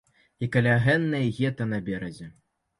[0.45, 2.35] І каля гэнай гета на беразе.